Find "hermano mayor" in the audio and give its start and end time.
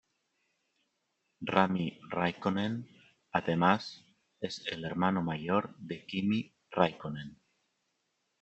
4.83-5.75